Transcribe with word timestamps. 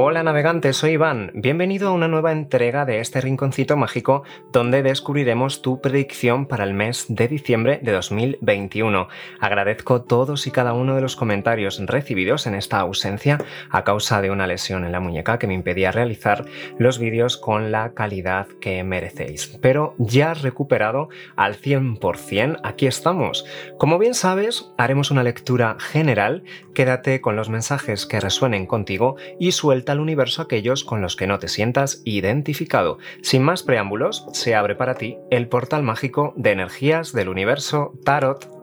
Hola 0.00 0.22
navegantes, 0.22 0.76
soy 0.76 0.92
Iván. 0.92 1.32
Bienvenido 1.34 1.88
a 1.88 1.92
una 1.92 2.06
nueva 2.06 2.30
entrega 2.30 2.84
de 2.84 3.00
este 3.00 3.20
rinconcito 3.20 3.76
mágico 3.76 4.22
donde 4.52 4.84
descubriremos 4.84 5.60
tu 5.60 5.80
predicción 5.80 6.46
para 6.46 6.62
el 6.62 6.72
mes 6.72 7.06
de 7.08 7.26
diciembre 7.26 7.80
de 7.82 7.90
2021. 7.90 9.08
Agradezco 9.40 10.02
todos 10.02 10.46
y 10.46 10.52
cada 10.52 10.72
uno 10.72 10.94
de 10.94 11.00
los 11.00 11.16
comentarios 11.16 11.84
recibidos 11.84 12.46
en 12.46 12.54
esta 12.54 12.78
ausencia 12.78 13.38
a 13.70 13.82
causa 13.82 14.22
de 14.22 14.30
una 14.30 14.46
lesión 14.46 14.84
en 14.84 14.92
la 14.92 15.00
muñeca 15.00 15.40
que 15.40 15.48
me 15.48 15.54
impedía 15.54 15.90
realizar 15.90 16.44
los 16.78 17.00
vídeos 17.00 17.36
con 17.36 17.72
la 17.72 17.92
calidad 17.94 18.46
que 18.60 18.84
merecéis. 18.84 19.58
Pero 19.60 19.96
ya 19.98 20.32
recuperado 20.32 21.08
al 21.34 21.56
100%, 21.56 22.60
aquí 22.62 22.86
estamos. 22.86 23.44
Como 23.78 23.98
bien 23.98 24.14
sabes, 24.14 24.70
haremos 24.78 25.10
una 25.10 25.24
lectura 25.24 25.76
general. 25.80 26.44
Quédate 26.72 27.20
con 27.20 27.34
los 27.34 27.48
mensajes 27.48 28.06
que 28.06 28.20
resuenen 28.20 28.64
contigo 28.64 29.16
y 29.40 29.50
suelta 29.50 29.87
al 29.88 30.00
universo 30.00 30.42
aquellos 30.42 30.84
con 30.84 31.00
los 31.00 31.16
que 31.16 31.26
no 31.26 31.38
te 31.38 31.48
sientas 31.48 32.02
identificado. 32.04 32.98
Sin 33.22 33.42
más 33.42 33.62
preámbulos, 33.62 34.26
se 34.32 34.54
abre 34.54 34.74
para 34.74 34.94
ti 34.94 35.16
el 35.30 35.48
portal 35.48 35.82
mágico 35.82 36.34
de 36.36 36.52
energías 36.52 37.12
del 37.12 37.28
universo 37.28 37.92
Tarot 38.04 38.57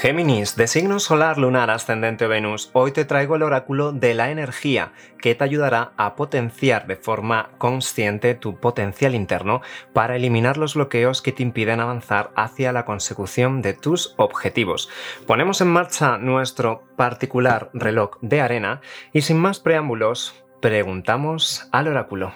Géminis, 0.00 0.56
de 0.56 0.66
signo 0.66 0.98
solar, 0.98 1.36
lunar, 1.36 1.68
ascendente 1.68 2.26
Venus, 2.26 2.70
hoy 2.72 2.90
te 2.90 3.04
traigo 3.04 3.36
el 3.36 3.42
oráculo 3.42 3.92
de 3.92 4.14
la 4.14 4.30
energía 4.30 4.94
que 5.20 5.34
te 5.34 5.44
ayudará 5.44 5.92
a 5.98 6.16
potenciar 6.16 6.86
de 6.86 6.96
forma 6.96 7.50
consciente 7.58 8.34
tu 8.34 8.58
potencial 8.58 9.14
interno 9.14 9.60
para 9.92 10.16
eliminar 10.16 10.56
los 10.56 10.74
bloqueos 10.74 11.20
que 11.20 11.32
te 11.32 11.42
impiden 11.42 11.80
avanzar 11.80 12.30
hacia 12.34 12.72
la 12.72 12.86
consecución 12.86 13.60
de 13.60 13.74
tus 13.74 14.14
objetivos. 14.16 14.88
Ponemos 15.26 15.60
en 15.60 15.68
marcha 15.68 16.16
nuestro 16.16 16.82
particular 16.96 17.68
reloj 17.74 18.12
de 18.22 18.40
arena 18.40 18.80
y 19.12 19.20
sin 19.20 19.36
más 19.36 19.60
preámbulos, 19.60 20.34
preguntamos 20.62 21.68
al 21.72 21.88
oráculo. 21.88 22.32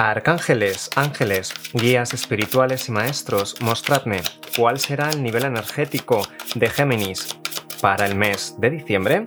Arcángeles, 0.00 0.90
ángeles, 0.94 1.52
guías 1.72 2.14
espirituales 2.14 2.88
y 2.88 2.92
maestros, 2.92 3.60
mostradme 3.60 4.22
cuál 4.56 4.78
será 4.78 5.10
el 5.10 5.20
nivel 5.24 5.44
energético 5.44 6.22
de 6.54 6.70
Géminis 6.70 7.36
para 7.80 8.06
el 8.06 8.14
mes 8.14 8.54
de 8.58 8.70
diciembre. 8.70 9.24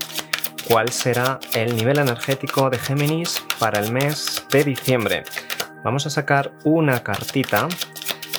¿Cuál 0.65 0.93
será 0.93 1.41
el 1.53 1.75
nivel 1.75 1.99
energético 1.99 2.69
de 2.69 2.79
Géminis 2.79 3.43
para 3.59 3.81
el 3.81 3.91
mes 3.91 4.45
de 4.49 4.63
diciembre? 4.63 5.23
Vamos 5.83 6.05
a 6.05 6.09
sacar 6.09 6.53
una 6.63 7.03
cartita 7.03 7.67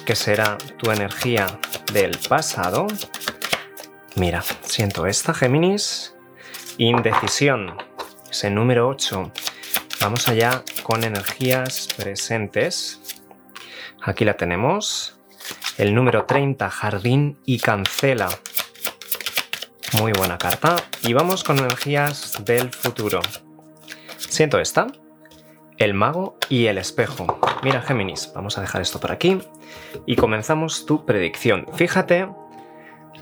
que 0.07 0.17
será 0.17 0.57
tu 0.79 0.91
energía 0.91 1.59
del 1.93 2.17
pasado. 2.31 2.87
Mira, 4.17 4.43
siento 4.63 5.07
esta 5.07 5.35
Géminis. 5.35 6.15
Indecisión. 6.79 7.77
Ese 8.31 8.49
número 8.49 8.89
8 8.89 9.31
Vamos 10.03 10.27
allá 10.27 10.65
con 10.83 11.05
energías 11.05 11.87
presentes. 11.97 13.23
Aquí 14.03 14.25
la 14.25 14.35
tenemos. 14.35 15.17
El 15.79 15.95
número 15.95 16.25
30, 16.25 16.69
Jardín 16.71 17.39
y 17.47 17.61
Cancela. 17.61 18.29
Muy 20.01 20.11
buena 20.13 20.39
carta. 20.39 20.75
Y 21.03 21.13
vamos 21.13 21.45
con 21.45 21.61
energías 21.61 22.45
del 22.45 22.73
futuro. 22.73 23.21
Siento 24.17 24.59
esta. 24.59 24.89
El 25.79 25.95
mago 25.95 26.37
y 26.49 26.67
el 26.67 26.79
espejo. 26.79 27.39
Mira, 27.63 27.81
Géminis, 27.81 28.33
vamos 28.35 28.59
a 28.59 28.61
dejar 28.61 28.83
esto 28.83 28.99
por 28.99 29.13
aquí. 29.13 29.39
Y 30.05 30.17
comenzamos 30.17 30.85
tu 30.85 31.07
predicción. 31.07 31.67
Fíjate 31.75 32.29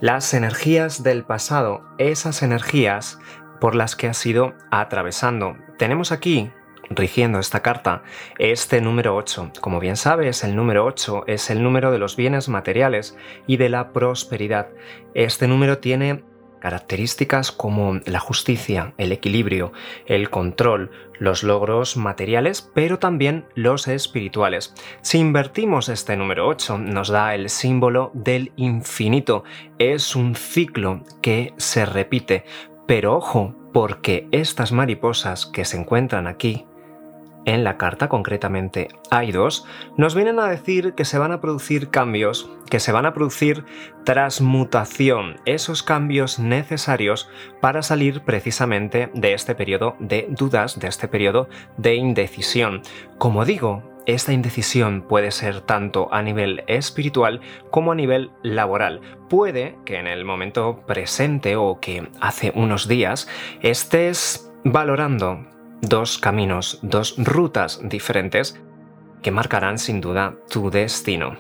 las 0.01 0.33
energías 0.33 1.03
del 1.03 1.25
pasado, 1.25 1.83
esas 1.99 2.43
energías 2.43 3.19
por 3.61 3.75
las 3.75 3.97
que 3.97 4.09
has 4.09 4.25
ido 4.25 4.55
atravesando. 4.71 5.59
Tenemos 5.77 6.11
aquí 6.11 6.51
rigiendo 6.91 7.39
esta 7.39 7.61
carta 7.61 8.03
este 8.39 8.81
número 8.81 9.17
8. 9.17 9.53
Como 9.61 9.81
bien 9.81 9.97
sabes, 9.97 10.45
el 10.45 10.57
número 10.57 10.85
8 10.85 11.25
es 11.27 11.51
el 11.51 11.63
número 11.63 11.93
de 11.93 11.99
los 11.99 12.17
bienes 12.17 12.49
materiales 12.49 13.17
y 13.47 13.57
de 13.57 13.69
la 13.69 13.93
prosperidad. 13.93 14.69
Este 15.15 15.49
número 15.49 15.79
tiene 15.79 16.25
características 16.61 17.53
como 17.53 18.01
la 18.05 18.21
justicia, 18.21 18.93
el 18.99 19.13
equilibrio, 19.13 19.73
el 20.07 20.31
control, 20.31 20.91
los 21.19 21.43
logros 21.43 21.97
materiales, 21.97 22.71
pero 22.75 22.99
también 22.99 23.47
los 23.55 23.89
espirituales. 23.89 24.75
Si 25.01 25.19
invertimos 25.19 25.89
este 25.89 26.17
número 26.17 26.47
8, 26.47 26.79
nos 26.79 27.09
da 27.09 27.35
el 27.35 27.49
símbolo 27.49 28.11
del 28.15 28.53
infinito. 28.57 29.45
Es 29.79 30.15
un 30.15 30.35
ciclo 30.35 31.03
que 31.23 31.55
se 31.57 31.87
repite. 31.87 32.45
Pero 32.87 33.17
ojo, 33.17 33.55
porque 33.73 34.29
estas 34.33 34.73
mariposas 34.73 35.47
que 35.47 35.65
se 35.65 35.79
encuentran 35.79 36.27
aquí 36.27 36.67
en 37.45 37.65
la 37.65 37.77
carta 37.77 38.09
concretamente 38.09 38.89
hay 39.11 39.33
dos, 39.33 39.67
nos 39.97 40.15
vienen 40.15 40.39
a 40.39 40.49
decir 40.49 40.95
que 40.95 41.05
se 41.05 41.19
van 41.19 41.33
a 41.33 41.41
producir 41.41 41.91
cambios, 41.91 42.51
que 42.69 42.81
se 42.81 42.93
van 42.93 43.07
a 43.07 43.15
producir 43.15 43.65
transmutación, 44.05 45.37
esos 45.47 45.83
cambios 45.83 46.39
necesarios 46.39 47.29
para 47.61 47.83
salir 47.83 48.23
precisamente 48.23 49.11
de 49.15 49.35
este 49.35 49.55
periodo 49.55 49.97
de 49.99 50.27
dudas, 50.31 50.79
de 50.79 50.89
este 50.89 51.09
periodo 51.09 51.49
de 51.77 51.95
indecisión. 51.95 52.83
Como 53.19 53.45
digo, 53.45 53.83
esta 54.07 54.33
indecisión 54.33 55.03
puede 55.03 55.31
ser 55.31 55.61
tanto 55.61 56.13
a 56.13 56.23
nivel 56.23 56.65
espiritual 56.67 57.41
como 57.71 57.93
a 57.93 57.95
nivel 57.95 58.31
laboral. 58.43 59.01
Puede 59.29 59.77
que 59.85 59.99
en 59.99 60.07
el 60.07 60.25
momento 60.25 60.83
presente 60.87 61.57
o 61.57 61.81
que 61.81 62.09
hace 62.21 62.53
unos 62.55 62.89
días 62.89 63.29
estés 63.63 64.51
valorando 64.65 65.47
dos 65.81 66.19
caminos, 66.19 66.79
dos 66.83 67.15
rutas 67.19 67.81
diferentes 67.83 68.61
que 69.23 69.31
marcarán 69.31 69.79
sin 69.79 70.01
duda 70.01 70.35
tu 70.49 70.71
destino. 70.71 71.37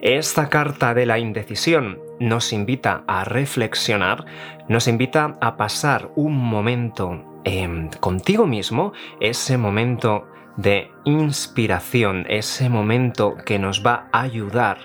Esta 0.00 0.48
carta 0.48 0.94
de 0.94 1.06
la 1.06 1.18
indecisión 1.18 1.98
nos 2.20 2.52
invita 2.52 3.04
a 3.06 3.24
reflexionar, 3.24 4.24
nos 4.68 4.86
invita 4.86 5.36
a 5.40 5.56
pasar 5.56 6.10
un 6.14 6.36
momento 6.36 7.40
em, 7.44 7.88
contigo 8.00 8.46
mismo, 8.46 8.92
ese 9.20 9.58
momento 9.58 10.26
de 10.56 10.90
inspiración, 11.04 12.26
ese 12.28 12.68
momento 12.68 13.36
que 13.44 13.58
nos 13.58 13.84
va 13.84 14.08
a 14.12 14.22
ayudar 14.22 14.78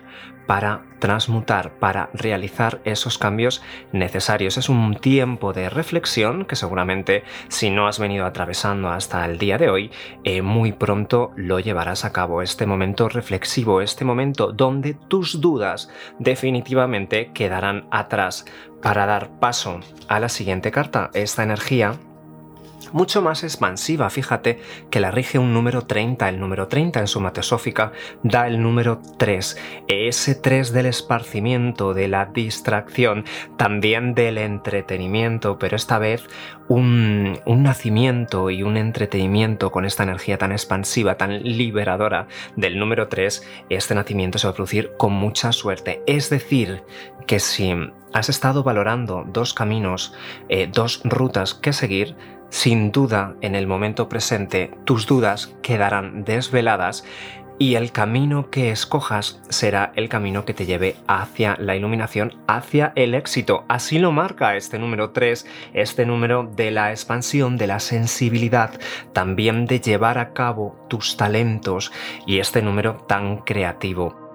para 0.50 0.82
transmutar, 0.98 1.78
para 1.78 2.10
realizar 2.12 2.82
esos 2.84 3.20
cambios 3.20 3.62
necesarios. 3.92 4.58
Es 4.58 4.68
un 4.68 4.96
tiempo 4.96 5.54
de 5.54 5.70
reflexión 5.70 6.44
que 6.44 6.56
seguramente 6.56 7.24
si 7.50 7.70
no 7.70 7.88
has 7.88 8.00
venido 8.00 8.26
atravesando 8.26 8.90
hasta 8.90 9.24
el 9.28 9.38
día 9.38 9.60
de 9.60 9.70
hoy, 9.70 9.92
eh, 10.24 10.42
muy 10.42 10.72
pronto 10.72 11.34
lo 11.36 11.60
llevarás 11.60 12.04
a 12.04 12.14
cabo. 12.14 12.42
Este 12.42 12.66
momento 12.66 13.10
reflexivo, 13.10 13.80
este 13.80 14.06
momento 14.06 14.52
donde 14.52 14.96
tus 14.96 15.40
dudas 15.40 15.92
definitivamente 16.18 17.30
quedarán 17.32 17.88
atrás 17.92 18.46
para 18.82 19.06
dar 19.06 19.30
paso 19.40 19.82
a 20.08 20.20
la 20.20 20.30
siguiente 20.30 20.72
carta, 20.72 21.12
esta 21.14 21.44
energía 21.44 22.00
mucho 22.94 23.22
más 23.22 23.44
expansiva. 23.44 24.10
Fíjate 24.10 24.60
que 24.90 25.00
la 25.00 25.12
rige 25.12 25.40
un 25.40 25.54
número 25.54 25.84
30. 25.84 26.28
El 26.30 26.40
número 26.40 26.68
30 26.68 27.00
en 27.00 27.08
su 27.08 27.20
teosófica 27.32 27.92
da 28.24 28.48
el 28.48 28.62
número 28.62 29.02
3. 29.18 29.58
Ese 29.88 30.36
3 30.36 30.74
del 30.74 30.88
esparcimiento, 30.88 31.94
de 31.94 32.08
la 32.08 32.26
distracción, 32.26 33.26
también 33.58 34.14
del 34.14 34.38
entretenimiento, 34.38 35.60
pero 35.60 35.76
esta 35.76 36.00
vez 36.00 36.24
un, 36.68 37.40
un 37.46 37.64
nacimiento 37.64 38.50
y 38.50 38.64
un 38.64 38.78
entretenimiento 38.78 39.72
con 39.72 39.86
esta 39.86 40.04
energía 40.04 40.38
tan 40.38 40.52
expansiva, 40.52 41.16
tan 41.16 41.44
liberadora 41.44 42.28
del 42.56 42.80
número 42.80 43.08
3, 43.08 43.48
este 43.70 43.96
nacimiento 43.96 44.40
se 44.40 44.48
va 44.48 44.52
a 44.52 44.56
producir 44.56 44.92
con 44.98 45.14
mucha 45.14 45.52
suerte. 45.52 46.02
Es 46.08 46.30
decir, 46.30 46.84
que 47.28 47.40
si 47.40 47.74
has 48.14 48.30
estado 48.30 48.64
valorando 48.64 49.24
dos 49.28 49.54
caminos, 49.54 50.14
eh, 50.48 50.68
dos 50.72 51.02
rutas 51.04 51.54
que 51.54 51.74
seguir, 51.74 52.16
sin 52.50 52.92
duda 52.92 53.36
en 53.42 53.56
el 53.56 53.68
momento 53.68 54.10
presente 54.10 54.72
tus 54.86 55.06
dudas 55.06 55.56
quedarán 55.62 56.24
desveladas 56.24 57.04
y 57.60 57.76
el 57.76 57.92
camino 57.92 58.50
que 58.50 58.72
escojas 58.72 59.42
será 59.50 59.92
el 59.96 60.08
camino 60.08 60.46
que 60.46 60.54
te 60.54 60.66
lleve 60.66 60.96
hacia 61.08 61.58
la 61.60 61.76
iluminación, 61.76 62.34
hacia 62.48 62.94
el 62.96 63.14
éxito. 63.14 63.66
Así 63.68 64.00
lo 64.00 64.14
marca 64.14 64.56
este 64.56 64.80
número 64.80 65.12
3, 65.12 65.46
este 65.74 66.06
número 66.06 66.50
de 66.56 66.72
la 66.72 66.92
expansión, 66.92 67.58
de 67.58 67.68
la 67.68 67.82
sensibilidad, 67.82 68.80
también 69.14 69.66
de 69.66 69.82
llevar 69.82 70.18
a 70.18 70.34
cabo 70.34 70.86
tus 70.88 71.18
talentos 71.18 71.92
y 72.26 72.40
este 72.40 72.62
número 72.62 72.96
tan 73.08 73.40
creativo. 73.40 74.29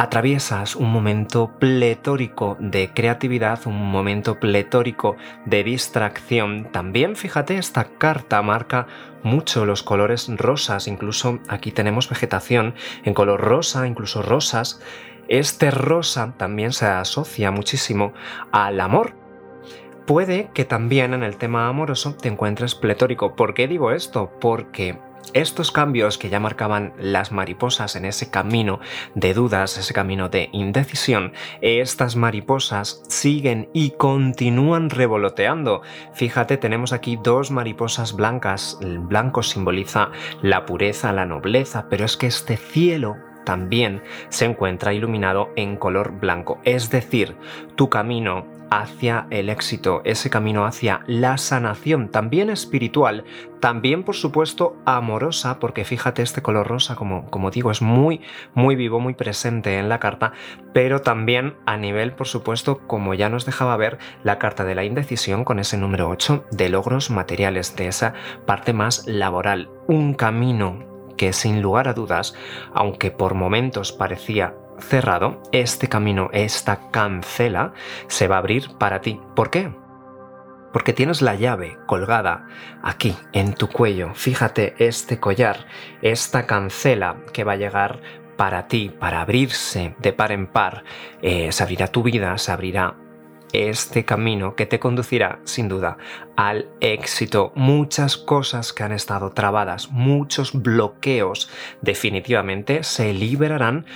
Atraviesas 0.00 0.76
un 0.76 0.90
momento 0.90 1.58
pletórico 1.58 2.56
de 2.58 2.90
creatividad, 2.94 3.60
un 3.66 3.90
momento 3.92 4.40
pletórico 4.40 5.16
de 5.44 5.62
distracción. 5.62 6.72
También 6.72 7.16
fíjate, 7.16 7.58
esta 7.58 7.84
carta 7.98 8.40
marca 8.40 8.86
mucho 9.22 9.66
los 9.66 9.82
colores 9.82 10.26
rosas, 10.38 10.88
incluso 10.88 11.40
aquí 11.48 11.70
tenemos 11.70 12.08
vegetación 12.08 12.74
en 13.04 13.12
color 13.12 13.42
rosa, 13.42 13.86
incluso 13.86 14.22
rosas. 14.22 14.80
Este 15.28 15.70
rosa 15.70 16.32
también 16.38 16.72
se 16.72 16.86
asocia 16.86 17.50
muchísimo 17.50 18.14
al 18.52 18.80
amor, 18.80 19.12
puede 20.06 20.48
que 20.54 20.64
también 20.64 21.12
en 21.12 21.22
el 21.22 21.36
tema 21.36 21.68
amoroso 21.68 22.16
te 22.16 22.28
encuentres 22.28 22.74
pletórico. 22.74 23.36
¿Por 23.36 23.52
qué 23.52 23.68
digo 23.68 23.92
esto? 23.92 24.32
Porque 24.40 24.98
estos 25.32 25.70
cambios 25.72 26.18
que 26.18 26.28
ya 26.28 26.40
marcaban 26.40 26.92
las 26.98 27.32
mariposas 27.32 27.96
en 27.96 28.04
ese 28.04 28.30
camino 28.30 28.80
de 29.14 29.34
dudas, 29.34 29.78
ese 29.78 29.94
camino 29.94 30.28
de 30.28 30.48
indecisión, 30.52 31.32
estas 31.60 32.16
mariposas 32.16 33.02
siguen 33.08 33.68
y 33.72 33.90
continúan 33.92 34.90
revoloteando. 34.90 35.82
Fíjate, 36.14 36.56
tenemos 36.56 36.92
aquí 36.92 37.18
dos 37.22 37.50
mariposas 37.50 38.14
blancas. 38.14 38.78
El 38.80 38.98
blanco 38.98 39.42
simboliza 39.42 40.10
la 40.42 40.66
pureza, 40.66 41.12
la 41.12 41.26
nobleza, 41.26 41.86
pero 41.88 42.04
es 42.04 42.16
que 42.16 42.26
este 42.26 42.56
cielo 42.56 43.16
también 43.44 44.02
se 44.28 44.44
encuentra 44.44 44.92
iluminado 44.92 45.50
en 45.56 45.76
color 45.76 46.12
blanco. 46.20 46.60
Es 46.64 46.90
decir, 46.90 47.36
tu 47.76 47.88
camino 47.88 48.59
hacia 48.70 49.26
el 49.30 49.48
éxito, 49.48 50.00
ese 50.04 50.30
camino 50.30 50.64
hacia 50.64 51.02
la 51.06 51.36
sanación, 51.38 52.08
también 52.08 52.50
espiritual, 52.50 53.24
también 53.60 54.04
por 54.04 54.14
supuesto 54.14 54.76
amorosa, 54.86 55.58
porque 55.58 55.84
fíjate 55.84 56.22
este 56.22 56.42
color 56.42 56.68
rosa, 56.68 56.94
como, 56.94 57.28
como 57.30 57.50
digo, 57.50 57.70
es 57.70 57.82
muy, 57.82 58.20
muy 58.54 58.76
vivo, 58.76 59.00
muy 59.00 59.14
presente 59.14 59.78
en 59.78 59.88
la 59.88 59.98
carta, 59.98 60.32
pero 60.72 61.02
también 61.02 61.56
a 61.66 61.76
nivel, 61.76 62.12
por 62.12 62.28
supuesto, 62.28 62.86
como 62.86 63.14
ya 63.14 63.28
nos 63.28 63.44
dejaba 63.44 63.76
ver 63.76 63.98
la 64.22 64.38
carta 64.38 64.64
de 64.64 64.74
la 64.74 64.84
indecisión 64.84 65.44
con 65.44 65.58
ese 65.58 65.76
número 65.76 66.08
8 66.08 66.46
de 66.52 66.68
logros 66.68 67.10
materiales, 67.10 67.76
de 67.76 67.88
esa 67.88 68.14
parte 68.46 68.72
más 68.72 69.06
laboral, 69.06 69.68
un 69.88 70.14
camino 70.14 70.90
que 71.16 71.32
sin 71.34 71.60
lugar 71.60 71.86
a 71.86 71.92
dudas, 71.92 72.34
aunque 72.72 73.10
por 73.10 73.34
momentos 73.34 73.92
parecía 73.92 74.54
cerrado, 74.80 75.42
este 75.52 75.88
camino, 75.88 76.30
esta 76.32 76.90
cancela, 76.90 77.72
se 78.08 78.28
va 78.28 78.36
a 78.36 78.38
abrir 78.40 78.76
para 78.78 79.00
ti. 79.00 79.20
¿Por 79.34 79.50
qué? 79.50 79.72
Porque 80.72 80.92
tienes 80.92 81.20
la 81.20 81.34
llave 81.34 81.78
colgada 81.86 82.46
aquí, 82.82 83.16
en 83.32 83.54
tu 83.54 83.68
cuello. 83.68 84.14
Fíjate 84.14 84.74
este 84.78 85.18
collar, 85.18 85.66
esta 86.00 86.46
cancela 86.46 87.16
que 87.32 87.44
va 87.44 87.52
a 87.52 87.56
llegar 87.56 88.00
para 88.36 88.68
ti, 88.68 88.90
para 88.98 89.20
abrirse 89.20 89.94
de 89.98 90.12
par 90.12 90.32
en 90.32 90.46
par. 90.46 90.84
Eh, 91.22 91.52
se 91.52 91.62
abrirá 91.62 91.88
tu 91.88 92.02
vida, 92.02 92.38
se 92.38 92.52
abrirá 92.52 92.96
este 93.52 94.04
camino 94.04 94.54
que 94.54 94.66
te 94.66 94.78
conducirá 94.78 95.40
sin 95.44 95.68
duda 95.68 95.96
al 96.36 96.68
éxito. 96.80 97.52
Muchas 97.54 98.16
cosas 98.16 98.72
que 98.72 98.82
han 98.82 98.92
estado 98.92 99.32
trabadas, 99.32 99.90
muchos 99.90 100.52
bloqueos 100.52 101.50
definitivamente 101.82 102.82
se 102.82 103.12
liberarán 103.12 103.86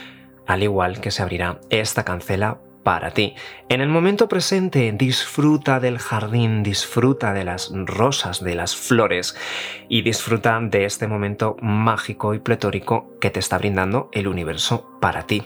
al 0.47 0.63
igual 0.63 1.01
que 1.01 1.11
se 1.11 1.23
abrirá 1.23 1.61
esta 1.71 2.05
cancela 2.05 2.61
para 2.85 3.11
ti. 3.13 3.35
En 3.69 3.81
el 3.81 3.89
momento 3.89 4.29
presente 4.29 4.93
disfruta 4.93 5.81
del 5.81 5.99
jardín, 5.99 6.63
disfruta 6.63 7.33
de 7.33 7.45
las 7.45 7.73
rosas, 7.73 8.45
de 8.45 8.55
las 8.55 8.77
flores 8.77 9.35
y 9.89 10.03
disfruta 10.03 10.61
de 10.61 10.85
este 10.85 11.09
momento 11.09 11.57
mágico 11.61 12.35
y 12.35 12.39
pletórico 12.39 13.19
que 13.21 13.31
te 13.31 13.41
está 13.41 13.59
brindando 13.59 14.11
el 14.13 14.29
universo 14.29 14.99
para 15.01 15.27
ti. 15.27 15.43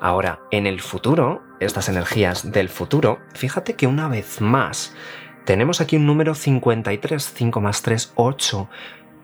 Ahora, 0.00 0.40
en 0.50 0.66
el 0.66 0.80
futuro, 0.80 1.42
estas 1.60 1.88
energías 1.88 2.52
del 2.52 2.68
futuro, 2.68 3.20
fíjate 3.34 3.74
que 3.74 3.86
una 3.86 4.08
vez 4.08 4.40
más 4.42 4.94
tenemos 5.46 5.80
aquí 5.80 5.96
un 5.96 6.06
número 6.06 6.34
53, 6.34 7.32
5 7.34 7.60
más 7.60 7.80
3, 7.82 8.12
8, 8.16 8.68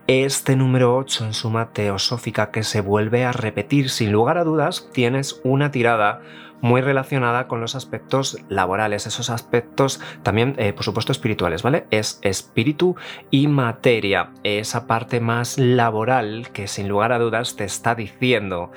este 0.06 0.56
número 0.56 0.96
8 0.96 1.26
en 1.26 1.34
suma 1.34 1.72
teosófica 1.72 2.50
que 2.50 2.64
se 2.64 2.80
vuelve 2.80 3.24
a 3.24 3.32
repetir, 3.32 3.90
sin 3.90 4.12
lugar 4.12 4.38
a 4.38 4.44
dudas, 4.44 4.88
tienes 4.92 5.40
una 5.44 5.70
tirada 5.70 6.20
muy 6.60 6.80
relacionada 6.80 7.48
con 7.48 7.60
los 7.60 7.74
aspectos 7.74 8.38
laborales, 8.48 9.06
esos 9.06 9.30
aspectos 9.30 10.00
también, 10.22 10.54
eh, 10.58 10.72
por 10.72 10.84
supuesto, 10.84 11.12
espirituales, 11.12 11.62
¿vale? 11.62 11.86
Es 11.90 12.18
espíritu 12.22 12.96
y 13.30 13.48
materia, 13.48 14.30
esa 14.44 14.86
parte 14.86 15.20
más 15.20 15.58
laboral 15.58 16.50
que 16.52 16.68
sin 16.68 16.88
lugar 16.88 17.12
a 17.12 17.18
dudas 17.18 17.56
te 17.56 17.64
está 17.64 17.94
diciendo, 17.94 18.70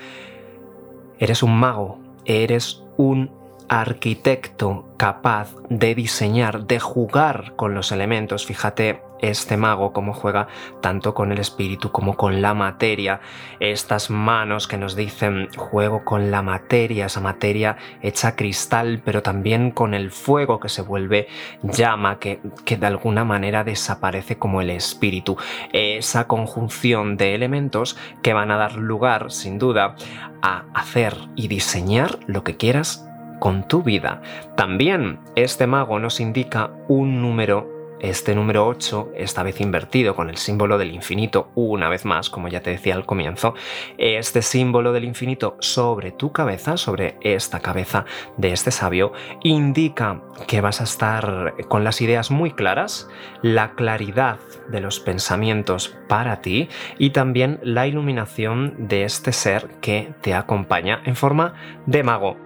eres 1.19 1.43
un 1.43 1.57
mago, 1.57 1.99
eres 2.25 2.83
un 2.97 3.31
arquitecto 3.69 4.87
capaz 4.97 5.55
de 5.69 5.95
diseñar, 5.95 6.65
de 6.65 6.79
jugar 6.79 7.53
con 7.55 7.73
los 7.73 7.91
elementos. 7.91 8.45
Fíjate 8.45 9.01
este 9.21 9.57
mago 9.57 9.93
cómo 9.93 10.13
juega 10.13 10.47
tanto 10.81 11.13
con 11.13 11.31
el 11.31 11.39
espíritu 11.39 11.91
como 11.91 12.15
con 12.15 12.41
la 12.41 12.53
materia. 12.53 13.21
Estas 13.59 14.09
manos 14.09 14.67
que 14.67 14.77
nos 14.77 14.95
dicen 14.95 15.49
juego 15.55 16.03
con 16.03 16.31
la 16.31 16.41
materia, 16.41 17.05
esa 17.05 17.21
materia 17.21 17.77
hecha 18.01 18.35
cristal, 18.35 19.01
pero 19.03 19.21
también 19.21 19.71
con 19.71 19.93
el 19.93 20.11
fuego 20.11 20.59
que 20.59 20.69
se 20.69 20.81
vuelve 20.81 21.27
llama, 21.63 22.19
que, 22.19 22.39
que 22.65 22.77
de 22.77 22.87
alguna 22.87 23.23
manera 23.23 23.63
desaparece 23.63 24.37
como 24.37 24.61
el 24.61 24.69
espíritu. 24.69 25.37
Esa 25.73 26.27
conjunción 26.27 27.17
de 27.17 27.35
elementos 27.35 27.97
que 28.21 28.33
van 28.33 28.51
a 28.51 28.57
dar 28.57 28.75
lugar, 28.75 29.31
sin 29.31 29.59
duda, 29.59 29.95
a 30.41 30.65
hacer 30.73 31.15
y 31.35 31.47
diseñar 31.47 32.19
lo 32.27 32.43
que 32.43 32.57
quieras 32.57 33.05
con 33.39 33.67
tu 33.67 33.83
vida. 33.83 34.21
También 34.55 35.19
este 35.35 35.67
mago 35.67 35.99
nos 35.99 36.19
indica 36.19 36.71
un 36.87 37.21
número 37.21 37.74
este 37.99 38.35
número 38.35 38.67
8, 38.67 39.11
esta 39.15 39.43
vez 39.43 39.61
invertido 39.61 40.15
con 40.15 40.29
el 40.29 40.37
símbolo 40.37 40.77
del 40.77 40.91
infinito, 40.91 41.49
una 41.55 41.89
vez 41.89 42.05
más, 42.05 42.29
como 42.29 42.47
ya 42.47 42.61
te 42.61 42.71
decía 42.71 42.95
al 42.95 43.05
comienzo, 43.05 43.55
este 43.97 44.41
símbolo 44.41 44.93
del 44.93 45.05
infinito 45.05 45.57
sobre 45.59 46.11
tu 46.11 46.31
cabeza, 46.31 46.77
sobre 46.77 47.17
esta 47.21 47.59
cabeza 47.59 48.05
de 48.37 48.51
este 48.51 48.71
sabio, 48.71 49.13
indica 49.43 50.21
que 50.47 50.61
vas 50.61 50.81
a 50.81 50.85
estar 50.85 51.55
con 51.67 51.83
las 51.83 52.01
ideas 52.01 52.31
muy 52.31 52.51
claras, 52.51 53.07
la 53.41 53.73
claridad 53.75 54.39
de 54.69 54.81
los 54.81 54.99
pensamientos 54.99 55.95
para 56.07 56.41
ti 56.41 56.69
y 56.97 57.11
también 57.11 57.59
la 57.63 57.87
iluminación 57.87 58.87
de 58.87 59.03
este 59.03 59.31
ser 59.31 59.67
que 59.81 60.13
te 60.21 60.33
acompaña 60.33 61.01
en 61.05 61.15
forma 61.15 61.53
de 61.85 62.03
mago. 62.03 62.37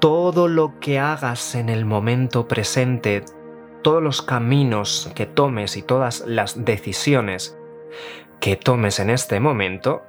Todo 0.00 0.48
lo 0.48 0.80
que 0.80 0.98
hagas 0.98 1.54
en 1.54 1.68
el 1.68 1.84
momento 1.84 2.48
presente, 2.48 3.24
todos 3.82 4.02
los 4.02 4.22
caminos 4.22 5.10
que 5.14 5.26
tomes 5.26 5.76
y 5.76 5.82
todas 5.82 6.24
las 6.26 6.64
decisiones 6.64 7.56
que 8.40 8.56
tomes 8.56 8.98
en 8.98 9.10
este 9.10 9.38
momento, 9.40 10.02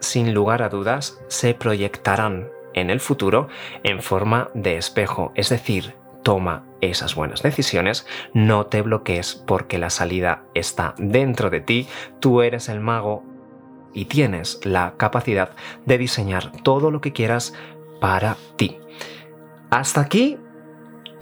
sin 0.00 0.34
lugar 0.34 0.62
a 0.62 0.68
dudas, 0.68 1.18
se 1.28 1.54
proyectarán 1.54 2.48
en 2.74 2.90
el 2.90 3.00
futuro 3.00 3.48
en 3.82 4.02
forma 4.02 4.50
de 4.54 4.76
espejo, 4.76 5.32
es 5.34 5.48
decir, 5.48 5.94
toma 6.22 6.64
esas 6.80 7.14
buenas 7.14 7.42
decisiones, 7.42 8.06
no 8.32 8.66
te 8.66 8.82
bloquees 8.82 9.34
porque 9.46 9.78
la 9.78 9.90
salida 9.90 10.42
está 10.54 10.94
dentro 10.98 11.50
de 11.50 11.60
ti, 11.60 11.86
tú 12.20 12.42
eres 12.42 12.68
el 12.68 12.80
mago 12.80 13.22
y 13.92 14.06
tienes 14.06 14.60
la 14.64 14.94
capacidad 14.96 15.50
de 15.86 15.98
diseñar 15.98 16.50
todo 16.62 16.90
lo 16.90 17.00
que 17.00 17.12
quieras 17.12 17.54
para 18.00 18.36
ti. 18.56 18.78
Hasta 19.70 20.00
aquí 20.00 20.38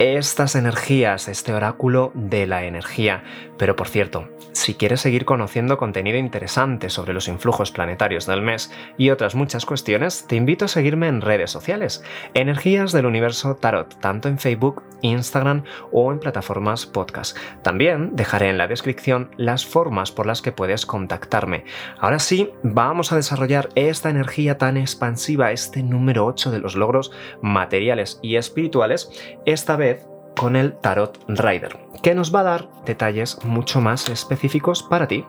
estas 0.03 0.55
energías, 0.55 1.29
este 1.29 1.53
oráculo 1.53 2.11
de 2.13 2.45
la 2.45 2.65
energía. 2.65 3.23
Pero 3.57 3.77
por 3.77 3.87
cierto, 3.87 4.27
si 4.51 4.73
quieres 4.73 4.99
seguir 4.99 5.23
conociendo 5.23 5.77
contenido 5.77 6.17
interesante 6.17 6.89
sobre 6.89 7.13
los 7.13 7.29
influjos 7.29 7.71
planetarios 7.71 8.25
del 8.25 8.41
mes 8.41 8.71
y 8.97 9.11
otras 9.11 9.33
muchas 9.33 9.65
cuestiones, 9.65 10.25
te 10.27 10.35
invito 10.35 10.65
a 10.65 10.67
seguirme 10.67 11.07
en 11.07 11.21
redes 11.21 11.51
sociales, 11.51 12.03
Energías 12.33 12.91
del 12.91 13.05
Universo 13.05 13.55
Tarot, 13.55 13.99
tanto 14.01 14.27
en 14.27 14.39
Facebook, 14.39 14.83
Instagram 15.01 15.63
o 15.91 16.11
en 16.11 16.19
plataformas 16.19 16.85
podcast. 16.85 17.37
También 17.61 18.15
dejaré 18.15 18.49
en 18.49 18.57
la 18.57 18.67
descripción 18.67 19.31
las 19.37 19.65
formas 19.65 20.11
por 20.11 20.25
las 20.25 20.41
que 20.41 20.51
puedes 20.51 20.85
contactarme. 20.85 21.63
Ahora 21.99 22.19
sí, 22.19 22.51
vamos 22.63 23.11
a 23.11 23.15
desarrollar 23.15 23.69
esta 23.75 24.09
energía 24.09 24.57
tan 24.57 24.77
expansiva, 24.77 25.51
este 25.51 25.81
número 25.81 26.25
8 26.25 26.51
de 26.51 26.59
los 26.59 26.75
logros 26.75 27.11
materiales 27.41 28.19
y 28.21 28.35
espirituales, 28.35 29.09
esta 29.45 29.75
vez 29.75 29.92
con 30.35 30.55
el 30.55 30.73
Tarot 30.73 31.19
Rider, 31.27 31.77
que 32.01 32.15
nos 32.15 32.33
va 32.33 32.41
a 32.41 32.43
dar 32.43 32.69
detalles 32.85 33.43
mucho 33.43 33.81
más 33.81 34.09
específicos 34.09 34.83
para 34.83 35.07
ti. 35.07 35.25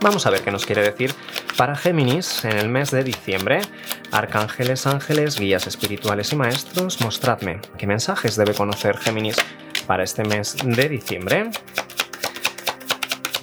Vamos 0.00 0.26
a 0.26 0.30
ver 0.30 0.42
qué 0.42 0.50
nos 0.50 0.66
quiere 0.66 0.82
decir 0.82 1.14
para 1.56 1.74
Géminis 1.74 2.44
en 2.44 2.58
el 2.58 2.68
mes 2.68 2.90
de 2.90 3.02
diciembre. 3.02 3.60
Arcángeles, 4.12 4.86
ángeles, 4.86 5.38
guías 5.38 5.66
espirituales 5.66 6.32
y 6.32 6.36
maestros, 6.36 7.00
mostradme 7.00 7.60
qué 7.78 7.86
mensajes 7.86 8.36
debe 8.36 8.54
conocer 8.54 8.98
Géminis 8.98 9.36
para 9.86 10.04
este 10.04 10.24
mes 10.24 10.56
de 10.64 10.88
diciembre. 10.88 11.50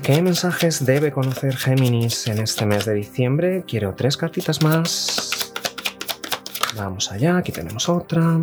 ¿Qué 0.03 0.21
mensajes 0.21 0.85
debe 0.85 1.11
conocer 1.11 1.55
Géminis 1.55 2.27
en 2.27 2.39
este 2.39 2.65
mes 2.65 2.85
de 2.85 2.93
diciembre? 2.93 3.63
Quiero 3.65 3.95
tres 3.95 4.17
cartitas 4.17 4.61
más. 4.61 5.53
Vamos 6.75 7.11
allá, 7.11 7.37
aquí 7.37 7.51
tenemos 7.51 7.87
otra. 7.87 8.39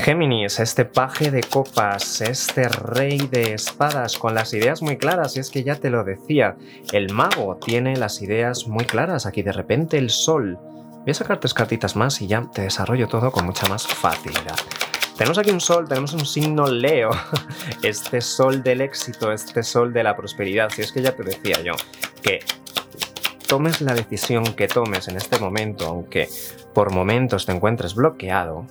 Géminis, 0.00 0.60
este 0.60 0.86
paje 0.86 1.30
de 1.30 1.42
copas, 1.42 2.22
este 2.22 2.68
rey 2.68 3.18
de 3.30 3.52
espadas 3.52 4.16
con 4.16 4.34
las 4.34 4.54
ideas 4.54 4.80
muy 4.80 4.96
claras, 4.96 5.36
y 5.36 5.40
es 5.40 5.50
que 5.50 5.62
ya 5.62 5.76
te 5.76 5.90
lo 5.90 6.04
decía, 6.04 6.56
el 6.92 7.12
mago 7.12 7.58
tiene 7.62 7.96
las 7.96 8.22
ideas 8.22 8.66
muy 8.66 8.86
claras, 8.86 9.26
aquí 9.26 9.42
de 9.42 9.52
repente 9.52 9.98
el 9.98 10.08
sol. 10.08 10.58
Voy 11.00 11.10
a 11.10 11.14
sacar 11.14 11.38
tres 11.38 11.52
cartitas 11.52 11.96
más 11.96 12.22
y 12.22 12.26
ya 12.26 12.48
te 12.50 12.62
desarrollo 12.62 13.08
todo 13.08 13.30
con 13.30 13.44
mucha 13.44 13.68
más 13.68 13.86
facilidad. 13.86 14.56
Tenemos 15.18 15.36
aquí 15.36 15.50
un 15.50 15.60
sol, 15.60 15.86
tenemos 15.86 16.14
un 16.14 16.24
signo 16.24 16.66
Leo, 16.66 17.10
este 17.82 18.22
sol 18.22 18.62
del 18.62 18.80
éxito, 18.80 19.30
este 19.32 19.62
sol 19.62 19.92
de 19.92 20.02
la 20.02 20.16
prosperidad, 20.16 20.70
si 20.70 20.80
es 20.80 20.92
que 20.92 21.02
ya 21.02 21.12
te 21.12 21.24
decía 21.24 21.60
yo 21.62 21.74
que 22.22 22.40
tomes 23.46 23.82
la 23.82 23.92
decisión 23.92 24.44
que 24.54 24.66
tomes 24.66 25.08
en 25.08 25.18
este 25.18 25.38
momento, 25.38 25.86
aunque 25.86 26.26
por 26.72 26.90
momentos 26.90 27.44
te 27.44 27.52
encuentres 27.52 27.94
bloqueado, 27.94 28.66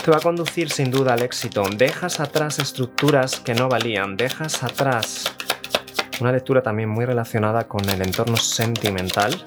te 0.00 0.10
va 0.10 0.16
a 0.16 0.20
conducir 0.20 0.70
sin 0.70 0.90
duda 0.90 1.14
al 1.14 1.22
éxito. 1.22 1.62
Dejas 1.76 2.20
atrás 2.20 2.58
estructuras 2.58 3.40
que 3.40 3.54
no 3.54 3.68
valían, 3.68 4.16
dejas 4.16 4.62
atrás 4.62 5.34
una 6.20 6.32
lectura 6.32 6.62
también 6.62 6.88
muy 6.88 7.04
relacionada 7.04 7.66
con 7.66 7.88
el 7.88 8.02
entorno 8.02 8.36
sentimental, 8.36 9.42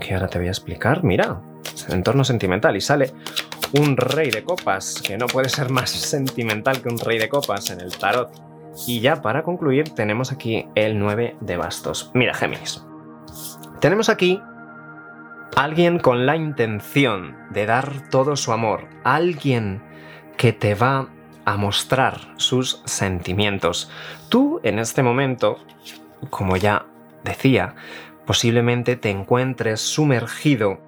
que 0.00 0.14
ahora 0.14 0.28
te 0.28 0.38
voy 0.38 0.48
a 0.48 0.50
explicar. 0.50 1.02
Mira, 1.02 1.40
el 1.88 1.94
entorno 1.94 2.24
sentimental 2.24 2.76
y 2.76 2.80
sale 2.80 3.12
un 3.72 3.96
rey 3.96 4.30
de 4.30 4.44
copas, 4.44 5.00
que 5.02 5.16
no 5.16 5.26
puede 5.26 5.48
ser 5.48 5.70
más 5.70 5.90
sentimental 5.90 6.80
que 6.82 6.88
un 6.88 6.98
rey 6.98 7.18
de 7.18 7.28
copas 7.28 7.70
en 7.70 7.80
el 7.80 7.96
tarot. 7.96 8.30
Y 8.86 9.00
ya 9.00 9.22
para 9.22 9.42
concluir 9.42 9.90
tenemos 9.90 10.32
aquí 10.32 10.66
el 10.74 10.98
9 10.98 11.36
de 11.40 11.56
bastos. 11.56 12.10
Mira, 12.14 12.34
Géminis. 12.34 12.84
Tenemos 13.80 14.08
aquí 14.08 14.40
Alguien 15.56 16.00
con 16.00 16.26
la 16.26 16.34
intención 16.34 17.36
de 17.50 17.64
dar 17.66 18.08
todo 18.10 18.34
su 18.34 18.50
amor. 18.50 18.88
Alguien 19.04 19.80
que 20.36 20.52
te 20.52 20.74
va 20.74 21.10
a 21.44 21.56
mostrar 21.56 22.18
sus 22.38 22.82
sentimientos. 22.86 23.88
Tú 24.28 24.60
en 24.64 24.80
este 24.80 25.04
momento, 25.04 25.58
como 26.28 26.56
ya 26.56 26.86
decía, 27.22 27.76
posiblemente 28.26 28.96
te 28.96 29.10
encuentres 29.10 29.80
sumergido 29.80 30.80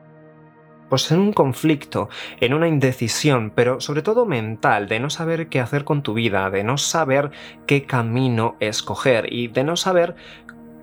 pues 0.88 1.11
en 1.11 1.18
un 1.18 1.32
conflicto, 1.32 2.08
en 2.40 2.54
una 2.54 2.68
indecisión, 2.68 3.52
pero 3.54 3.80
sobre 3.80 4.02
todo 4.02 4.25
mental, 4.26 4.88
de 4.88 5.00
no 5.00 5.11
saber 5.11 5.49
qué 5.49 5.61
hacer 5.61 5.85
con 5.85 6.02
tu 6.02 6.14
vida, 6.14 6.49
de 6.50 6.64
no 6.64 6.78
saber 6.78 7.30
qué 7.66 7.85
camino 7.85 8.56
escoger 8.61 9.32
y 9.32 9.49
de 9.49 9.64
no 9.64 9.76
saber 9.76 10.14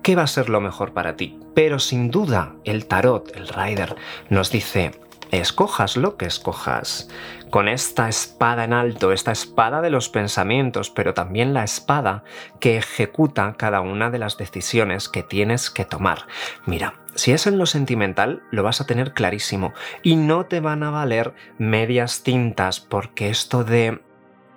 qué 0.04 0.14
va 0.14 0.22
a 0.22 0.28
ser 0.28 0.50
lo 0.50 0.60
mejor 0.60 0.92
para 0.92 1.16
ti. 1.16 1.40
Pero 1.54 1.80
sin 1.80 2.10
duda, 2.10 2.54
el 2.64 2.86
tarot, 2.86 3.34
el 3.34 3.48
rider, 3.48 3.96
nos 4.28 4.50
dice, 4.52 4.92
escojas 5.32 5.96
lo 5.96 6.16
que 6.16 6.26
escojas, 6.26 7.08
con 7.48 7.68
esta 7.68 8.08
espada 8.08 8.64
en 8.64 8.74
alto, 8.74 9.12
esta 9.12 9.32
espada 9.32 9.80
de 9.80 9.88
los 9.88 10.10
pensamientos, 10.10 10.90
pero 10.90 11.14
también 11.14 11.54
la 11.54 11.64
espada 11.64 12.22
que 12.60 12.76
ejecuta 12.76 13.54
cada 13.56 13.80
una 13.80 14.10
de 14.10 14.18
las 14.18 14.36
decisiones 14.36 15.08
que 15.08 15.22
tienes 15.22 15.70
que 15.70 15.86
tomar. 15.86 16.26
Mira, 16.66 17.00
si 17.14 17.32
es 17.32 17.46
en 17.46 17.56
lo 17.56 17.64
sentimental, 17.64 18.42
lo 18.50 18.62
vas 18.62 18.82
a 18.82 18.86
tener 18.86 19.14
clarísimo 19.14 19.72
y 20.02 20.16
no 20.16 20.44
te 20.44 20.60
van 20.60 20.82
a 20.82 20.90
valer 20.90 21.32
medias 21.56 22.22
tintas, 22.22 22.80
porque 22.80 23.30
esto 23.30 23.64
de 23.64 24.02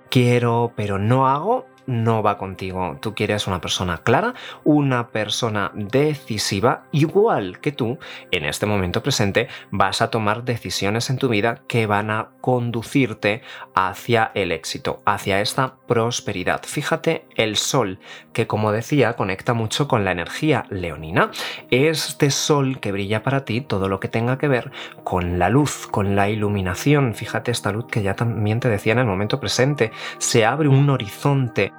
quiero 0.09 0.73
pero 0.75 0.97
no 0.97 1.27
hago 1.27 1.67
no 1.87 2.21
va 2.21 2.37
contigo. 2.37 2.97
Tú 3.01 3.15
quieres 3.15 3.47
una 3.47 3.61
persona 3.61 3.97
clara, 4.03 4.35
una 4.63 5.07
persona 5.07 5.71
decisiva, 5.73 6.83
igual 6.91 7.59
que 7.59 7.71
tú, 7.71 7.97
en 8.31 8.45
este 8.45 8.65
momento 8.65 9.01
presente, 9.01 9.47
vas 9.71 10.01
a 10.01 10.09
tomar 10.11 10.43
decisiones 10.43 11.09
en 11.09 11.17
tu 11.17 11.29
vida 11.29 11.61
que 11.67 11.87
van 11.87 12.11
a 12.11 12.29
conducirte 12.41 13.41
hacia 13.73 14.31
el 14.35 14.51
éxito, 14.51 15.01
hacia 15.05 15.41
esta 15.41 15.75
prosperidad. 15.87 16.61
Fíjate 16.63 17.25
el 17.35 17.55
sol, 17.55 17.99
que 18.33 18.47
como 18.47 18.71
decía, 18.71 19.15
conecta 19.15 19.53
mucho 19.53 19.87
con 19.87 20.05
la 20.05 20.11
energía 20.11 20.65
leonina. 20.69 21.31
Este 21.71 22.29
sol 22.31 22.79
que 22.79 22.91
brilla 22.91 23.23
para 23.23 23.45
ti, 23.45 23.61
todo 23.61 23.89
lo 23.89 23.99
que 23.99 24.09
tenga 24.09 24.37
que 24.37 24.47
ver 24.47 24.71
con 25.03 25.39
la 25.39 25.49
luz, 25.49 25.87
con 25.87 26.15
la 26.15 26.29
iluminación. 26.29 27.15
Fíjate 27.15 27.51
esta 27.51 27.71
luz 27.71 27.85
que 27.89 28.03
ya 28.03 28.15
también 28.15 28.59
te 28.59 28.69
decía 28.69 28.93
en 28.93 28.99
el 28.99 29.05
momento 29.05 29.39
presente. 29.39 29.91
Se 30.17 30.45
abre 30.45 30.67
un 30.67 30.89
horizonte 30.89 31.71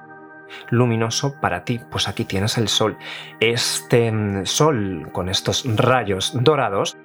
luminoso 0.69 1.35
para 1.39 1.63
ti. 1.63 1.79
Pues 1.91 2.07
aquí 2.07 2.25
tienes 2.25 2.57
el 2.57 2.67
sol. 2.67 2.97
Este 3.39 4.11
mm, 4.11 4.45
sol 4.45 5.09
con 5.11 5.29
estos 5.29 5.63
rayos 5.75 6.31
dorados 6.33 6.97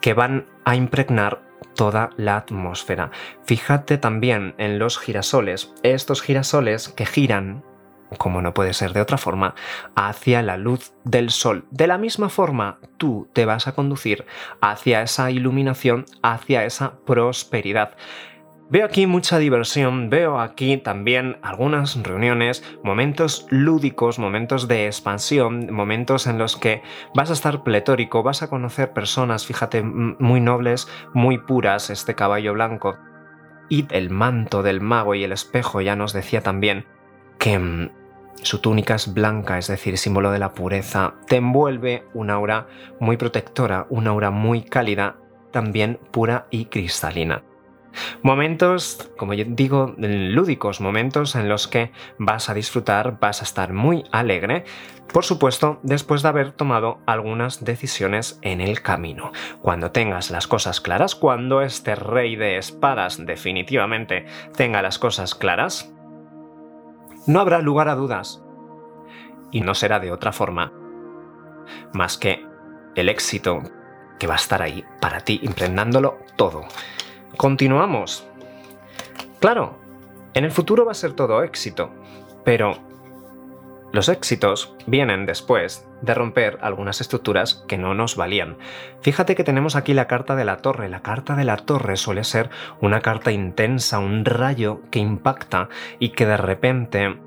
que 0.00 0.14
van 0.14 0.46
a 0.64 0.76
impregnar 0.76 1.42
toda 1.74 2.10
la 2.16 2.36
atmósfera. 2.36 3.10
Fíjate 3.44 3.98
también 3.98 4.54
en 4.58 4.78
los 4.78 4.98
girasoles, 4.98 5.72
estos 5.82 6.22
girasoles 6.22 6.88
que 6.88 7.06
giran 7.06 7.62
como 8.16 8.40
no 8.40 8.54
puede 8.54 8.72
ser 8.72 8.92
de 8.94 9.02
otra 9.02 9.18
forma, 9.18 9.54
hacia 9.94 10.42
la 10.42 10.56
luz 10.56 10.92
del 11.04 11.30
sol. 11.30 11.66
De 11.70 11.86
la 11.86 11.98
misma 11.98 12.30
forma, 12.30 12.78
tú 12.96 13.28
te 13.34 13.44
vas 13.44 13.66
a 13.66 13.72
conducir 13.72 14.24
hacia 14.62 15.02
esa 15.02 15.30
iluminación, 15.30 16.06
hacia 16.22 16.64
esa 16.64 17.00
prosperidad. 17.04 17.96
Veo 18.70 18.84
aquí 18.84 19.06
mucha 19.06 19.38
diversión, 19.38 20.10
veo 20.10 20.38
aquí 20.38 20.76
también 20.76 21.38
algunas 21.40 22.02
reuniones, 22.02 22.62
momentos 22.84 23.46
lúdicos, 23.48 24.18
momentos 24.18 24.68
de 24.68 24.84
expansión, 24.84 25.72
momentos 25.72 26.26
en 26.26 26.36
los 26.36 26.58
que 26.58 26.82
vas 27.14 27.30
a 27.30 27.32
estar 27.32 27.62
pletórico, 27.62 28.22
vas 28.22 28.42
a 28.42 28.50
conocer 28.50 28.92
personas, 28.92 29.46
fíjate, 29.46 29.82
muy 29.82 30.42
nobles, 30.42 30.86
muy 31.14 31.38
puras, 31.38 31.88
este 31.88 32.14
caballo 32.14 32.52
blanco. 32.52 32.98
Y 33.70 33.86
el 33.90 34.10
manto 34.10 34.62
del 34.62 34.82
mago 34.82 35.14
y 35.14 35.24
el 35.24 35.32
espejo 35.32 35.80
ya 35.80 35.96
nos 35.96 36.12
decía 36.12 36.42
también 36.42 36.84
que 37.38 37.58
mm, 37.58 37.90
su 38.42 38.58
túnica 38.60 38.96
es 38.96 39.14
blanca, 39.14 39.56
es 39.56 39.68
decir, 39.68 39.96
símbolo 39.96 40.30
de 40.30 40.40
la 40.40 40.52
pureza, 40.52 41.14
te 41.26 41.36
envuelve 41.36 42.04
una 42.12 42.34
aura 42.34 42.66
muy 43.00 43.16
protectora, 43.16 43.86
una 43.88 44.10
aura 44.10 44.30
muy 44.30 44.60
cálida, 44.60 45.16
también 45.52 45.98
pura 46.10 46.48
y 46.50 46.66
cristalina. 46.66 47.44
Momentos, 48.22 49.10
como 49.16 49.34
yo 49.34 49.44
digo, 49.46 49.94
lúdicos, 49.96 50.80
momentos 50.80 51.34
en 51.34 51.48
los 51.48 51.68
que 51.68 51.92
vas 52.18 52.48
a 52.48 52.54
disfrutar, 52.54 53.18
vas 53.20 53.40
a 53.40 53.44
estar 53.44 53.72
muy 53.72 54.04
alegre, 54.12 54.64
por 55.12 55.24
supuesto, 55.24 55.80
después 55.82 56.22
de 56.22 56.28
haber 56.28 56.52
tomado 56.52 56.98
algunas 57.06 57.64
decisiones 57.64 58.38
en 58.42 58.60
el 58.60 58.82
camino. 58.82 59.32
Cuando 59.62 59.90
tengas 59.90 60.30
las 60.30 60.46
cosas 60.46 60.80
claras, 60.80 61.14
cuando 61.14 61.62
este 61.62 61.94
rey 61.94 62.36
de 62.36 62.58
espadas 62.58 63.24
definitivamente 63.24 64.26
tenga 64.54 64.82
las 64.82 64.98
cosas 64.98 65.34
claras, 65.34 65.90
no 67.26 67.40
habrá 67.40 67.60
lugar 67.60 67.88
a 67.88 67.94
dudas. 67.94 68.42
Y 69.50 69.62
no 69.62 69.74
será 69.74 69.98
de 69.98 70.12
otra 70.12 70.32
forma 70.32 70.72
más 71.94 72.18
que 72.18 72.44
el 72.94 73.08
éxito 73.08 73.62
que 74.18 74.26
va 74.26 74.34
a 74.34 74.38
estar 74.38 74.60
ahí 74.60 74.84
para 75.00 75.20
ti, 75.20 75.40
impregnándolo 75.42 76.18
todo. 76.36 76.64
Continuamos. 77.36 78.26
Claro, 79.40 79.78
en 80.34 80.44
el 80.44 80.50
futuro 80.50 80.84
va 80.84 80.92
a 80.92 80.94
ser 80.94 81.12
todo 81.12 81.42
éxito, 81.42 81.90
pero 82.44 82.78
los 83.92 84.08
éxitos 84.08 84.74
vienen 84.86 85.24
después 85.24 85.88
de 86.02 86.14
romper 86.14 86.58
algunas 86.60 87.00
estructuras 87.00 87.64
que 87.66 87.78
no 87.78 87.94
nos 87.94 88.16
valían. 88.16 88.58
Fíjate 89.00 89.34
que 89.34 89.44
tenemos 89.44 89.76
aquí 89.76 89.94
la 89.94 90.06
carta 90.06 90.36
de 90.36 90.44
la 90.44 90.58
torre. 90.58 90.88
La 90.88 91.00
carta 91.00 91.36
de 91.36 91.44
la 91.44 91.56
torre 91.56 91.96
suele 91.96 92.24
ser 92.24 92.50
una 92.80 93.00
carta 93.00 93.32
intensa, 93.32 93.98
un 93.98 94.24
rayo 94.24 94.82
que 94.90 94.98
impacta 94.98 95.68
y 95.98 96.10
que 96.10 96.26
de 96.26 96.36
repente 96.36 97.18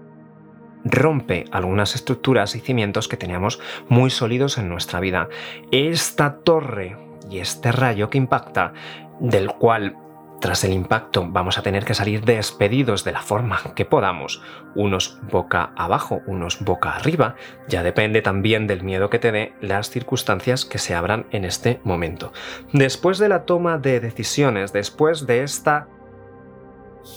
rompe 0.83 1.45
algunas 1.51 1.95
estructuras 1.95 2.55
y 2.55 2.59
cimientos 2.59 3.07
que 3.07 3.17
teníamos 3.17 3.59
muy 3.89 4.09
sólidos 4.09 4.57
en 4.57 4.69
nuestra 4.69 4.99
vida. 4.99 5.29
Esta 5.71 6.37
torre 6.37 6.97
y 7.29 7.39
este 7.39 7.71
rayo 7.71 8.09
que 8.09 8.17
impacta 8.17 8.73
del 9.21 9.47
cual 9.53 9.95
tras 10.41 10.63
el 10.63 10.73
impacto 10.73 11.25
vamos 11.29 11.59
a 11.59 11.61
tener 11.61 11.85
que 11.85 11.93
salir 11.93 12.25
despedidos 12.25 13.03
de 13.03 13.11
la 13.11 13.21
forma 13.21 13.59
que 13.75 13.85
podamos, 13.85 14.41
unos 14.73 15.19
boca 15.31 15.71
abajo, 15.77 16.21
unos 16.25 16.59
boca 16.61 16.95
arriba, 16.95 17.35
ya 17.67 17.83
depende 17.83 18.23
también 18.23 18.65
del 18.65 18.83
miedo 18.83 19.11
que 19.11 19.19
te 19.19 19.31
dé 19.31 19.53
las 19.61 19.91
circunstancias 19.91 20.65
que 20.65 20.79
se 20.79 20.95
abran 20.95 21.27
en 21.29 21.45
este 21.45 21.79
momento. 21.83 22.33
Después 22.73 23.19
de 23.19 23.29
la 23.29 23.45
toma 23.45 23.77
de 23.77 23.99
decisiones, 23.99 24.73
después 24.73 25.27
de 25.27 25.43
esta 25.43 25.87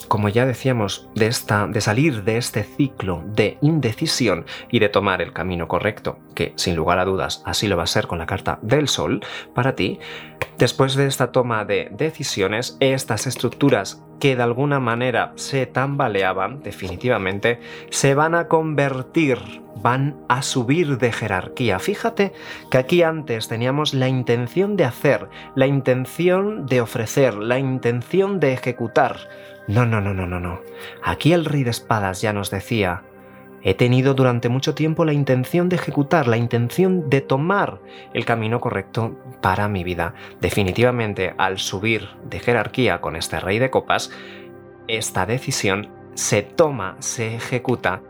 como 0.09 0.29
ya 0.29 0.47
decíamos, 0.47 1.09
de, 1.15 1.27
esta, 1.27 1.67
de 1.67 1.81
salir 1.81 2.25
de 2.25 2.37
este 2.37 2.63
ciclo 2.63 3.23
de 3.27 3.59
indecisión 3.61 4.45
y 4.71 4.79
de 4.79 4.89
tomar 4.89 5.23
el 5.23 5.33
camino 5.33 5.69
correcto, 5.69 6.19
que 6.35 6.53
sin 6.57 6.77
lugar 6.77 6.99
a 6.99 7.05
dudas 7.05 7.43
así 7.45 7.67
lo 7.67 7.77
va 7.77 7.85
a 7.85 7.89
ser 7.89 8.07
con 8.07 8.19
la 8.19 8.27
carta 8.27 8.59
del 8.63 8.89
sol 8.89 9.25
para 9.55 9.75
ti, 9.75 9.99
después 10.59 10.95
de 10.95 11.07
esta 11.07 11.33
toma 11.33 11.65
de 11.65 11.89
decisiones, 11.93 12.77
estas 12.81 13.27
estructuras 13.27 14.03
que 14.21 14.37
de 14.37 14.43
alguna 14.43 14.81
manera 14.81 15.33
se 15.37 15.67
tambaleaban 15.67 16.63
definitivamente, 16.63 17.61
se 17.91 18.15
van 18.15 18.35
a 18.35 18.49
convertir, 18.49 19.39
van 19.83 20.17
a 20.29 20.43
subir 20.43 20.99
de 20.99 21.13
jerarquía. 21.13 21.79
Fíjate 21.79 22.33
que 22.71 22.79
aquí 22.79 23.03
antes 23.03 23.49
teníamos 23.49 23.93
la 23.93 24.09
intención 24.09 24.77
de 24.77 24.85
hacer, 24.85 25.29
la 25.55 25.67
intención 25.67 26.67
de 26.67 26.81
ofrecer, 26.81 27.35
la 27.35 27.59
intención 27.59 28.41
de 28.41 28.53
ejecutar 28.55 29.17
no, 29.67 29.87
no, 29.87 30.01
no, 30.01 30.13
no, 30.15 30.27
no, 30.27 30.41
no. 30.41 30.61
Aquí 31.03 31.33
el 31.33 31.45
rey 31.45 31.65
de 31.65 31.71
espadas 31.71 32.21
ya 32.21 32.33
nos 32.33 32.51
decía, 32.51 33.03
he 33.63 33.75
tenido 33.75 34.13
durante 34.13 34.51
mucho 34.51 34.75
tiempo 34.75 35.05
la 35.05 35.15
intención 35.15 35.69
de 35.69 35.77
ejecutar, 35.77 36.29
la 36.29 36.37
intención 36.37 37.09
de 37.09 37.23
tomar 37.23 37.81
el 38.13 38.27
camino 38.27 38.61
correcto 38.61 39.19
para 39.41 39.69
mi 39.69 39.83
vida. 39.83 40.15
Definitivamente, 40.41 41.35
al 41.39 41.59
subir 41.59 42.09
de 42.25 42.41
jerarquía 42.41 43.01
con 43.01 43.17
este 43.17 43.41
rey 43.41 43.59
de 43.59 43.71
copas, 43.71 44.11
esta 44.87 45.25
decisión 45.25 45.89
se 46.15 46.43
toma, 46.43 46.97
se 46.99 47.37
ejecuta 47.37 48.03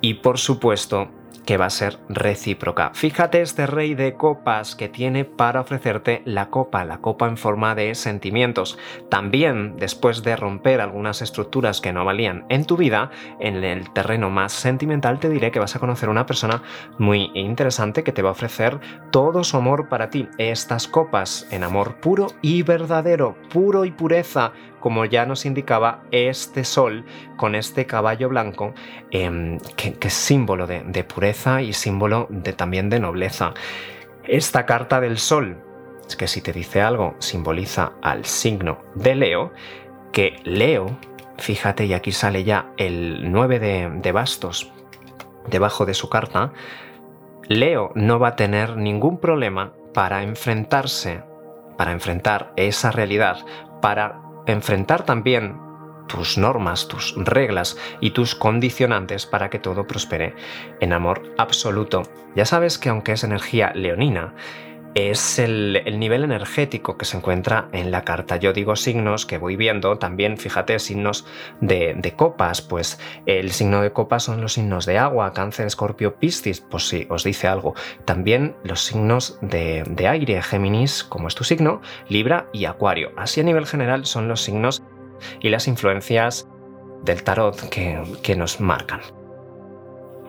y 0.00 0.14
por 0.14 0.38
supuesto 0.38 1.08
que 1.44 1.56
va 1.56 1.66
a 1.66 1.70
ser 1.70 1.98
recíproca. 2.08 2.90
Fíjate 2.94 3.42
este 3.42 3.66
rey 3.66 3.94
de 3.94 4.14
copas 4.14 4.76
que 4.76 4.88
tiene 4.88 5.24
para 5.24 5.60
ofrecerte 5.60 6.22
la 6.24 6.50
copa, 6.50 6.84
la 6.84 6.98
copa 6.98 7.26
en 7.26 7.36
forma 7.36 7.74
de 7.74 7.94
sentimientos. 7.94 8.78
También, 9.08 9.76
después 9.76 10.22
de 10.22 10.36
romper 10.36 10.80
algunas 10.80 11.22
estructuras 11.22 11.80
que 11.80 11.92
no 11.92 12.04
valían 12.04 12.46
en 12.48 12.64
tu 12.64 12.76
vida, 12.76 13.10
en 13.40 13.62
el 13.64 13.92
terreno 13.92 14.30
más 14.30 14.52
sentimental 14.52 15.18
te 15.18 15.28
diré 15.28 15.50
que 15.50 15.60
vas 15.60 15.76
a 15.76 15.80
conocer 15.80 16.08
una 16.08 16.26
persona 16.26 16.62
muy 16.98 17.30
interesante 17.34 18.04
que 18.04 18.12
te 18.12 18.22
va 18.22 18.30
a 18.30 18.32
ofrecer 18.32 18.80
todo 19.10 19.44
su 19.44 19.56
amor 19.56 19.88
para 19.88 20.10
ti. 20.10 20.28
Estas 20.38 20.88
copas 20.88 21.46
en 21.50 21.64
amor 21.64 21.96
puro 22.00 22.28
y 22.42 22.62
verdadero, 22.62 23.36
puro 23.50 23.84
y 23.84 23.90
pureza, 23.90 24.52
como 24.80 25.04
ya 25.04 25.26
nos 25.26 25.46
indicaba 25.46 26.04
este 26.10 26.64
sol 26.64 27.04
con 27.36 27.54
este 27.54 27.86
caballo 27.86 28.28
blanco, 28.28 28.74
em, 29.10 29.58
que, 29.76 29.96
es 30.00 30.12
símbolo 30.12 30.66
de, 30.66 31.04
pureza 31.04 31.62
y 31.62 31.72
símbolo 31.72 32.28
también 32.56 32.90
de 32.90 33.00
nobleza. 33.00 33.54
Esta 34.24 34.66
carta 34.66 35.00
del 35.00 35.18
sol, 35.18 35.56
que 36.18 36.28
si 36.28 36.40
te 36.40 36.52
dice 36.52 36.82
algo, 36.82 37.14
simboliza 37.18 37.92
al 38.02 38.24
signo 38.24 38.78
de 38.94 39.14
Leo, 39.14 39.52
que 40.12 40.36
Leo, 40.44 40.98
fíjate, 41.38 41.86
y 41.86 41.92
aquí 41.92 42.12
sale 42.12 42.44
ya 42.44 42.72
el 42.76 43.30
9 43.30 43.58
de, 43.58 43.90
de 43.90 44.12
bastos 44.12 44.72
debajo 45.48 45.86
de 45.86 45.94
su 45.94 46.08
carta, 46.08 46.52
Leo 47.48 47.92
no 47.94 48.18
va 48.18 48.28
a 48.28 48.36
tener 48.36 48.76
ningún 48.76 49.18
problema 49.18 49.72
para 49.94 50.22
enfrentarse, 50.22 51.22
para 51.76 51.92
enfrentar 51.92 52.52
esa 52.56 52.90
realidad, 52.90 53.38
para 53.80 54.25
enfrentar 54.46 55.04
también 55.04 55.58
tus 56.06 56.38
normas, 56.38 56.88
tus 56.88 57.14
reglas 57.16 57.76
y 58.00 58.10
tus 58.10 58.34
condicionantes 58.34 59.26
para 59.26 59.50
que 59.50 59.58
todo 59.58 59.86
prospere 59.86 60.34
en 60.80 60.92
amor 60.92 61.34
absoluto. 61.38 62.04
Ya 62.34 62.44
sabes 62.44 62.78
que 62.78 62.88
aunque 62.88 63.12
es 63.12 63.24
energía 63.24 63.72
leonina, 63.74 64.34
es 64.96 65.38
el, 65.38 65.82
nivel 65.98 66.24
energético 66.24 66.96
que 66.96 67.04
se 67.04 67.18
encuentra 67.18 67.68
en 67.72 67.90
la 67.90 68.02
carta. 68.02 68.36
Yo 68.36 68.54
digo 68.54 68.76
signos 68.76 69.26
que 69.26 69.36
voy 69.36 69.54
viendo, 69.54 69.98
también 69.98 70.38
fíjate 70.38 70.78
signos 70.78 71.26
de, 71.60 72.14
copas, 72.16 72.62
pues 72.62 72.98
el 73.26 73.52
signo 73.52 73.82
de 73.82 73.92
copas 73.92 74.22
son 74.22 74.40
los 74.40 74.54
signos 74.54 74.86
de 74.86 74.96
agua, 74.96 75.34
cáncer, 75.34 75.66
escorpio, 75.66 76.16
piscis, 76.16 76.62
pues 76.62 76.88
sí, 76.88 77.06
os 77.10 77.24
dice 77.24 77.46
algo. 77.46 77.74
También 78.06 78.56
los 78.64 78.84
signos 78.84 79.38
de, 79.42 79.84
aire, 80.08 80.40
Géminis, 80.40 81.04
como 81.04 81.28
es 81.28 81.34
tu 81.34 81.44
signo, 81.44 81.82
Libra 82.08 82.48
y 82.54 82.64
Acuario. 82.64 83.12
Así 83.18 83.42
a 83.42 83.44
nivel 83.44 83.66
general 83.66 84.06
son 84.06 84.28
los 84.28 84.40
signos 84.40 84.82
y 85.40 85.50
las 85.50 85.68
influencias 85.68 86.48
del 87.04 87.22
tarot 87.22 87.68
que, 87.68 88.34
nos 88.34 88.60
marcan. 88.60 89.00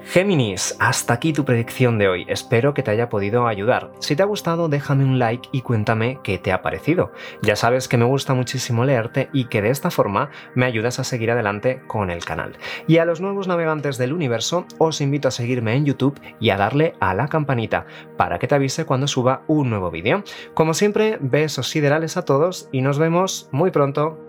Géminis, 0.06 0.76
hasta 0.80 1.14
aquí 1.14 1.34
tu 1.34 1.44
predicción 1.44 1.98
de 1.98 2.08
hoy. 2.08 2.26
Espero 2.30 2.74
que 2.74 2.84
te 2.84 2.92
haya 2.92 3.10
podido 3.10 3.48
ayudar. 3.48 3.92
Si 4.00 4.16
te 4.16 4.24
ha 4.24 4.26
gustado, 4.26 4.70
déjame 4.70 5.04
un 5.04 5.20
like 5.20 5.50
y 5.52 5.62
cuéntame 5.62 6.20
qué 6.24 6.38
te 6.38 6.52
ha 6.52 6.62
parecido. 6.62 7.12
Ya 7.42 7.56
sabes 7.56 7.88
que 7.88 7.98
me 7.98 8.06
gusta 8.06 8.34
muchísimo 8.34 8.86
leerte 8.86 9.30
y 9.34 9.46
que 9.46 9.62
de 9.62 9.70
esta 9.70 9.92
forma 9.92 10.30
me 10.56 10.66
ayudas 10.66 11.00
a 11.00 11.04
seguir 11.04 11.32
adelante 11.32 11.82
con 11.88 12.10
el 12.10 12.24
canal. 12.24 12.58
Y 12.88 12.98
a 12.98 13.06
los 13.06 13.22
nuevos 13.22 13.48
navegantes 13.48 13.98
del 13.98 14.14
universo, 14.14 14.66
os 14.78 15.02
invito 15.02 15.28
a 15.28 15.32
seguirme 15.32 15.76
en 15.76 15.86
YouTube 15.86 16.20
y 16.40 16.50
a 16.52 16.58
darle 16.58 16.94
a 17.00 17.14
la 17.14 17.28
campanita 17.28 17.86
para 18.18 18.40
que 18.40 18.48
te 18.48 18.56
avise 18.56 18.86
cuando 18.86 19.08
suba 19.08 19.44
un 19.48 19.70
nuevo 19.70 19.92
vídeo. 19.92 20.24
Como 20.54 20.74
siempre, 20.74 21.18
besos 21.20 21.70
siderales 21.70 22.18
a 22.18 22.26
todos 22.26 22.70
y 22.72 22.82
nos 22.82 22.98
vemos 22.98 23.50
muy 23.52 23.72
pronto. 23.72 24.27